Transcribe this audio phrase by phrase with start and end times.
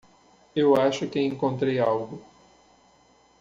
[0.55, 2.19] Eu acho que encontrei algo.